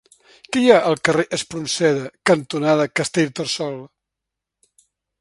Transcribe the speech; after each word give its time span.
Què 0.53 0.61
hi 0.63 0.71
ha 0.75 0.79
al 0.91 0.97
carrer 1.09 1.25
Espronceda 1.39 2.09
cantonada 2.31 2.91
Castellterçol? 3.01 3.81